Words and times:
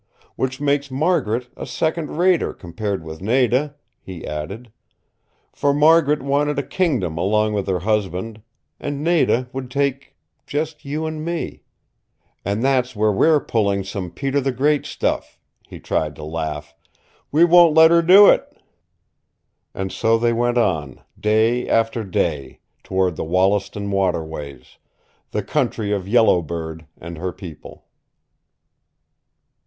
Which 0.35 0.59
makes 0.59 0.89
Margaret 0.89 1.49
a 1.55 1.67
second 1.67 2.17
rater 2.17 2.53
compared 2.55 3.03
with 3.03 3.21
Nada," 3.21 3.75
he 4.01 4.25
added. 4.25 4.71
"For 5.53 5.75
Margaret 5.75 6.23
wanted 6.23 6.57
a 6.57 6.63
kingdom 6.63 7.19
along 7.19 7.53
with 7.53 7.67
her 7.67 7.81
husband, 7.81 8.41
and 8.79 9.03
Nada 9.03 9.47
would 9.53 9.69
take 9.69 10.15
just 10.47 10.83
you 10.85 11.05
and 11.05 11.23
me. 11.23 11.61
And 12.43 12.63
that's 12.63 12.95
where 12.95 13.11
we're 13.11 13.39
pulling 13.41 13.83
some 13.83 14.09
Peter 14.09 14.41
the 14.41 14.51
Great 14.51 14.87
stuff," 14.87 15.39
he 15.69 15.79
tried 15.79 16.15
to 16.15 16.23
laugh. 16.23 16.73
"We 17.31 17.45
won't 17.45 17.75
let 17.75 17.91
her 17.91 18.01
do 18.01 18.27
it!" 18.27 18.51
And 19.75 19.91
so 19.91 20.17
they 20.17 20.33
went 20.33 20.57
on, 20.57 20.99
day 21.19 21.69
after 21.69 22.03
day, 22.03 22.59
toward 22.83 23.17
the 23.17 23.23
Wollaston 23.23 23.91
waterways 23.91 24.79
the 25.29 25.43
country 25.43 25.91
of 25.91 26.07
Yellow 26.07 26.41
Bird 26.41 26.87
and 26.99 27.19
her 27.19 27.31
people. 27.31 27.85